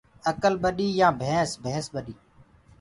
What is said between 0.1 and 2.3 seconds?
اڪل ٻڏي يآن ڀينس ڀينس ٻڏي